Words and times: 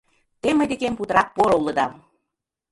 —Те 0.41 0.49
мый 0.55 0.67
декем 0.71 0.93
путырак 0.97 1.27
поро 1.35 1.55
улыда! 1.59 1.85